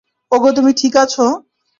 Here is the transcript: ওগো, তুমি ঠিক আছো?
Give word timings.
ওগো, 0.31 0.49
তুমি 0.51 0.71
ঠিক 0.73 0.93
আছো? 0.95 1.25